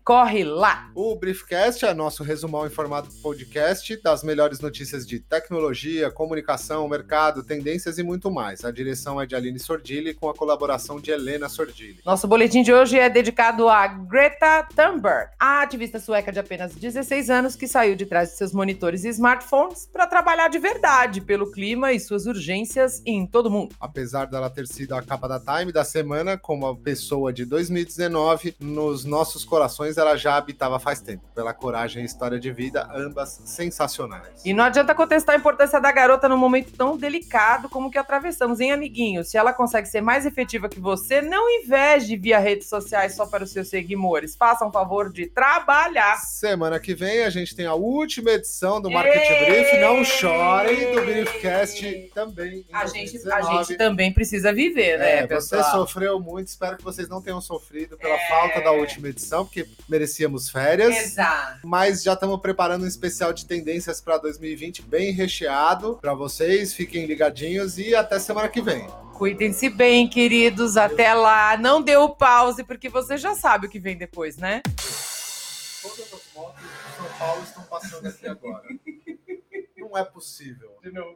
Corre 0.03 0.43
lá! 0.43 0.89
O 0.95 1.15
Briefcast 1.15 1.85
é 1.85 1.93
nosso 1.93 2.23
resumão 2.23 2.65
em 2.65 2.71
formato 2.71 3.12
podcast 3.21 3.95
das 4.01 4.23
melhores 4.23 4.59
notícias 4.59 5.05
de 5.05 5.19
tecnologia, 5.19 6.09
comunicação, 6.09 6.88
mercado, 6.88 7.43
tendências 7.43 8.00
e 8.00 8.03
muito 8.03 8.31
mais. 8.31 8.65
A 8.65 8.71
direção 8.71 9.21
é 9.21 9.27
de 9.27 9.35
Aline 9.35 9.59
Sordi 9.59 9.83
Sordilli 9.84 10.13
com 10.13 10.30
a 10.30 10.34
colaboração 10.34 10.98
de 10.98 11.12
Helena 11.12 11.50
Sordilli. 11.50 12.00
Nosso 12.06 12.25
boletim 12.25 12.63
de 12.63 12.74
hoje 12.74 12.98
é 12.98 13.10
dedicado 13.10 13.68
a 13.68 13.86
Greta 13.86 14.66
Thunberg, 14.74 15.30
a 15.38 15.62
ativista 15.62 16.00
sueca 16.00 16.32
de 16.32 16.40
apenas 16.40 16.74
16 16.74 17.30
anos 17.30 17.56
que 17.58 17.68
saiu 17.68 17.94
de 17.94 18.06
trás 18.06 18.30
de 18.30 18.38
seus 18.38 18.54
monitores 18.54 19.04
e 19.04 19.10
smartphones 19.10 19.86
para 19.92 20.08
trabalhar 20.08 20.48
de 20.48 20.58
verdade 20.58 21.20
pelo 21.20 21.52
clima 21.52 21.92
e 21.92 22.00
suas 22.00 22.25
urgências 22.25 23.02
em 23.06 23.28
todo 23.28 23.48
o 23.48 23.52
mundo. 23.52 23.75
Apesar 23.78 24.25
dela 24.25 24.50
ter 24.50 24.68
sido 24.68 24.96
a 24.96 25.02
capa 25.02 25.28
da 25.28 25.40
Time 25.40 25.74
da 25.74 25.84
semana, 25.84 26.38
como 26.38 26.66
a 26.66 26.75
pessoa 26.75 27.34
de 27.34 27.44
2019, 27.44 28.56
nos 28.62 29.04
nossos 29.04 29.44
corações 29.44 29.98
ela 29.98 30.16
já 30.16 30.38
habitava 30.38 30.80
faz 30.80 31.02
tempo, 31.02 31.24
pela 31.36 31.54
coragem 31.54 32.04
e 32.04 32.06
história 32.06 32.40
de 32.40 32.54
vida, 32.54 32.88
ambas 32.96 33.42
sensacionais. 33.44 34.46
E 34.46 34.54
não 34.54 34.63
adianta 34.63 34.96
contestar 34.96 35.36
a 35.36 35.38
importância 35.38 35.82
da 35.82 35.92
garota 35.92 36.30
num 36.30 36.38
momento 36.38 36.72
tão 36.72 36.96
delicado 36.96 37.68
como 37.68 37.90
o 37.90 37.92
que 37.92 37.98
atravessamos, 37.98 38.62
hein, 38.62 38.72
amiguinho? 38.72 39.25
Se 39.25 39.38
ela 39.38 39.52
consegue 39.63 39.88
ser 39.88 40.01
mais 40.01 40.25
efetiva 40.25 40.67
que 40.67 40.77
você, 40.77 41.22
não 41.22 41.50
inveje 41.50 42.17
via 42.17 42.38
redes 42.38 42.67
sociais 42.67 43.15
só 43.15 43.25
para 43.25 43.46
os 43.46 43.51
seus 43.51 43.70
seguidores. 43.70 44.36
Faça 44.36 44.65
um 44.65 44.72
favor 44.72 45.10
de 45.10 45.25
trabalhar. 45.25 46.17
Semana 46.17 46.82
que 46.82 46.93
vem 46.93 47.24
a 47.24 47.29
gente 47.29 47.55
tem 47.55 47.65
a 47.65 47.74
última 47.74 48.32
edição 48.32 48.82
do 48.82 48.91
Market 48.91 49.46
Brief. 49.46 49.77
Não 49.79 50.03
chorem 50.03 50.93
do 50.93 51.01
Briefcast 51.01 52.12
também. 52.13 52.65
A 52.74 52.86
gente, 52.88 53.32
a 53.32 53.41
gente 53.41 53.77
também 53.77 54.12
precisa 54.12 54.51
viver, 54.51 55.00
né, 55.00 55.20
é, 55.20 55.27
pessoal? 55.27 55.63
Você 55.63 55.72
sofreu 55.72 56.20
muito, 56.20 56.48
espero 56.48 56.75
que 56.75 56.84
vocês 56.84 57.08
não 57.08 57.22
tenham 57.22 57.39
sofrido 57.39 57.98
pela 57.98 58.15
é... 58.15 58.27
falta 58.27 58.60
da 58.60 58.72
última 58.72 59.08
edição, 59.08 59.46
porque 59.46 59.65
merecíamos 59.88 60.50
férias. 60.50 60.93
Exato. 60.93 61.60
Mas 61.63 62.03
já 62.03 62.13
estamos 62.13 62.38
preparando 62.41 62.84
um 62.84 62.88
especial 62.88 63.32
de 63.32 63.46
tendências 63.46 64.01
para 64.01 64.17
2020 64.17 64.82
bem 64.82 65.13
recheado 65.13 65.98
para 66.01 66.13
vocês. 66.13 66.74
Fiquem 66.74 67.05
ligadinhos 67.05 67.77
e 67.77 67.96
até 67.96 68.20
semana 68.20 68.50
que 68.50 68.62
vem. 68.62 68.86
Cuidem-se 69.13 69.70
bem, 69.70 70.10
queridos. 70.10 70.75
Até 70.75 71.13
lá. 71.13 71.55
Não 71.58 71.82
deu 71.82 72.10
pause, 72.10 72.63
porque 72.63 72.89
você 72.89 73.17
já 73.17 73.36
sabe 73.36 73.67
o 73.67 73.70
que 73.70 73.79
vem 73.79 73.98
depois, 73.98 74.38
né? 74.38 74.62
Todas 75.82 76.13
as 76.13 76.34
motos 76.34 76.62
de 76.62 76.96
São 76.96 77.17
Paulo 77.20 77.43
estão 77.43 77.63
passando 77.63 78.08
aqui 78.08 78.27
agora. 78.27 78.63
Não 79.77 79.98
é 79.98 80.03
possível. 80.03 80.77
De 80.82 80.91
novo. 80.91 81.13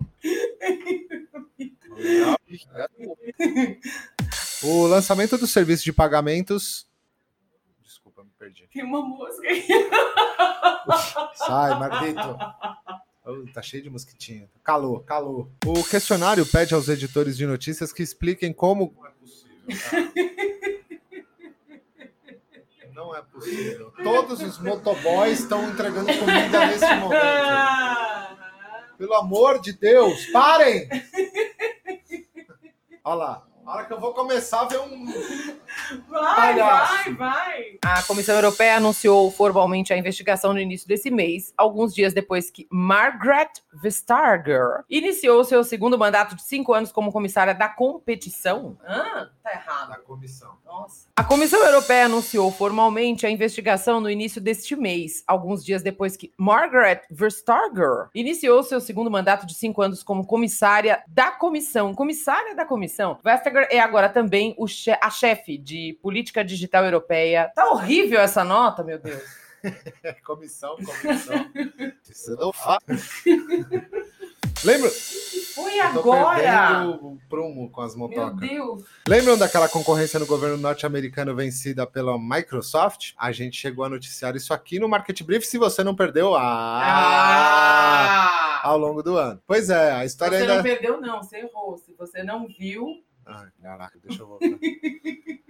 O 4.63 4.87
lançamento 4.87 5.37
do 5.37 5.47
serviço 5.47 5.83
de 5.83 5.93
pagamentos. 5.93 6.87
Desculpa, 7.81 8.23
me 8.23 8.29
perdi. 8.37 8.67
Tem 8.67 8.83
uma 8.83 9.01
música 9.01 9.47
aí. 9.47 9.67
Sai, 11.35 11.79
Mardito. 11.79 12.37
Tá 13.53 13.61
cheio 13.61 13.83
de 13.83 13.89
mosquitinha. 13.89 14.49
Calor, 14.63 15.03
calor. 15.03 15.49
O 15.65 15.83
questionário 15.83 16.45
pede 16.45 16.73
aos 16.73 16.87
editores 16.87 17.35
de 17.35 17.45
notícias 17.45 17.91
que 17.91 18.01
expliquem 18.01 18.53
como. 18.53 18.95
Não 18.97 19.05
é 19.05 19.11
possível. 19.11 19.51
Tá? 22.81 22.93
Não 22.93 23.15
é 23.15 23.21
possível. 23.21 23.93
Todos 24.03 24.41
os 24.41 24.59
motoboys 24.59 25.39
estão 25.39 25.69
entregando 25.69 26.07
comida 26.17 26.67
nesse 26.67 26.95
momento. 26.95 27.21
Pelo 28.97 29.13
amor 29.13 29.59
de 29.59 29.73
Deus, 29.73 30.25
parem! 30.27 30.89
Olha 33.03 33.15
lá. 33.15 33.47
A 33.65 33.73
hora 33.73 33.85
que 33.85 33.91
eu 33.91 33.99
vou 33.99 34.13
começar 34.13 34.61
a 34.61 34.65
ver 34.65 34.79
um. 34.79 35.05
Vai, 36.07 36.35
palhaço. 36.35 36.93
vai, 37.03 37.13
vai. 37.15 37.66
A 37.89 38.03
Comissão 38.03 38.35
Europeia 38.35 38.75
anunciou 38.75 39.31
formalmente 39.31 39.93
a 39.93 39.97
investigação 39.97 40.51
no 40.51 40.59
início 40.59 40.85
desse 40.85 41.09
mês, 41.09 41.53
alguns 41.55 41.95
dias 41.95 42.13
depois 42.13 42.51
que 42.51 42.67
Margaret 42.69 43.49
Vestager 43.73 44.83
iniciou 44.89 45.41
seu 45.45 45.63
segundo 45.63 45.97
mandato 45.97 46.35
de 46.35 46.43
cinco 46.43 46.73
anos 46.73 46.91
como 46.91 47.13
comissária 47.13 47.55
da 47.55 47.69
competição. 47.69 48.77
Ah, 48.85 49.29
tá 49.41 49.51
errado. 49.53 49.89
Da 49.89 49.97
comissão. 49.99 50.57
Nossa. 50.65 51.07
A 51.15 51.23
Comissão 51.23 51.63
Europeia 51.63 52.05
anunciou 52.05 52.51
formalmente 52.51 53.25
a 53.25 53.29
investigação 53.29 54.01
no 54.01 54.09
início 54.09 54.41
deste 54.41 54.75
mês, 54.75 55.23
alguns 55.25 55.63
dias 55.63 55.81
depois 55.81 56.17
que 56.17 56.33
Margaret 56.37 57.03
Vestager 57.09 58.09
iniciou 58.13 58.63
seu 58.63 58.81
segundo 58.81 59.09
mandato 59.09 59.47
de 59.47 59.53
cinco 59.53 59.81
anos 59.81 60.03
como 60.03 60.27
comissária 60.27 61.01
da 61.07 61.31
comissão. 61.31 61.95
Comissária 61.95 62.53
da 62.53 62.65
comissão. 62.65 63.17
Vestager 63.23 63.69
é 63.71 63.79
agora 63.79 64.09
também 64.09 64.55
che 64.67 64.91
a 64.91 65.09
chefe 65.09 65.57
de 65.57 65.97
política 66.01 66.43
digital 66.43 66.83
europeia. 66.83 67.49
Tá 67.55 67.76
horrível 67.77 68.19
essa 68.19 68.43
nota, 68.43 68.83
meu 68.83 68.99
Deus. 68.99 69.23
comissão, 70.25 70.75
comissão. 70.75 71.51
Isso 72.09 72.35
não 72.35 72.51
faz. 72.51 73.23
Lembra? 74.63 74.89
Foi 75.53 75.79
agora! 75.79 76.87
o 76.87 77.17
prumo 77.29 77.69
com 77.69 77.81
as 77.81 77.95
motocas. 77.95 78.39
Meu 78.39 78.75
Deus! 78.75 78.83
Lembram 79.07 79.37
daquela 79.37 79.69
concorrência 79.69 80.19
no 80.19 80.25
governo 80.25 80.57
norte-americano 80.57 81.35
vencida 81.35 81.85
pela 81.85 82.17
Microsoft? 82.17 83.13
A 83.17 83.31
gente 83.31 83.55
chegou 83.57 83.85
a 83.85 83.89
noticiar 83.89 84.35
isso 84.35 84.53
aqui 84.53 84.79
no 84.79 84.89
Market 84.89 85.21
Brief. 85.23 85.45
Se 85.45 85.57
você 85.57 85.83
não 85.83 85.95
perdeu, 85.95 86.35
ah, 86.35 86.81
ah! 86.83 88.61
ao 88.63 88.77
longo 88.77 89.03
do 89.03 89.15
ano. 89.17 89.41
Pois 89.45 89.69
é, 89.69 89.91
a 89.91 90.05
história 90.05 90.37
você 90.37 90.43
ainda. 90.43 90.61
Você 90.61 90.69
não 90.69 90.75
perdeu, 90.75 91.01
não, 91.01 91.23
você 91.23 91.37
errou. 91.37 91.77
Se 91.77 91.93
você 91.93 92.23
não 92.23 92.47
viu. 92.47 93.03
Ai, 93.25 93.49
caraca, 93.61 93.99
deixa 94.03 94.23
eu 94.23 94.27
voltar. 94.27 94.47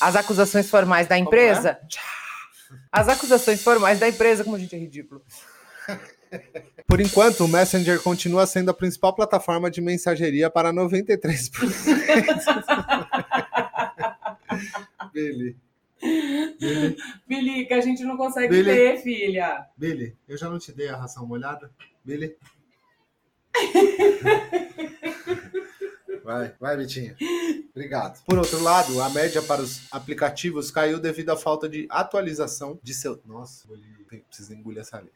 As 0.00 0.16
acusações 0.16 0.70
formais 0.70 1.06
da 1.06 1.18
empresa. 1.18 1.70
É? 1.70 1.80
As 2.90 3.08
acusações 3.08 3.62
formais 3.62 3.98
da 3.98 4.08
empresa, 4.08 4.42
como 4.42 4.56
a 4.56 4.58
gente 4.58 4.74
é 4.74 4.78
ridículo. 4.78 5.22
Por 6.86 7.00
enquanto, 7.00 7.44
o 7.44 7.48
Messenger 7.48 8.00
continua 8.02 8.46
sendo 8.46 8.70
a 8.70 8.74
principal 8.74 9.14
plataforma 9.14 9.70
de 9.70 9.80
mensageria 9.80 10.48
para 10.48 10.72
93%. 10.72 11.50
Billy. 15.12 15.56
Billy. 16.58 16.96
Billy, 17.26 17.66
que 17.66 17.74
a 17.74 17.80
gente 17.80 18.04
não 18.04 18.16
consegue 18.16 18.48
Billy. 18.48 18.64
ter, 18.64 19.02
filha. 19.02 19.66
Billy, 19.76 20.16
eu 20.28 20.36
já 20.36 20.48
não 20.48 20.58
te 20.58 20.72
dei 20.72 20.88
a 20.88 20.96
ração 20.96 21.26
molhada? 21.26 21.70
Billy? 22.04 22.36
Vai, 26.30 26.54
vai, 26.60 26.76
Vitinho. 26.76 27.16
Obrigado. 27.74 28.22
Por 28.24 28.38
outro 28.38 28.62
lado, 28.62 29.02
a 29.02 29.10
média 29.10 29.42
para 29.42 29.60
os 29.60 29.80
aplicativos 29.90 30.70
caiu 30.70 31.00
devido 31.00 31.30
à 31.30 31.36
falta 31.36 31.68
de 31.68 31.88
atualização 31.90 32.78
de 32.80 32.94
seu. 32.94 33.20
Nossa, 33.26 33.66
preciso 34.28 34.54
engolir 34.54 34.80
essa 34.80 34.98
ali. 34.98 35.10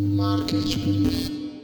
Marketing. 0.00 1.55